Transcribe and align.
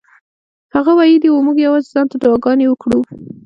هغه 0.75 0.91
ویلي 0.99 1.29
وو 1.31 1.45
موږ 1.47 1.57
یوازې 1.65 1.89
ځان 1.93 2.05
ته 2.11 2.15
دعاګانې 2.21 2.65
وکړو. 2.69 2.99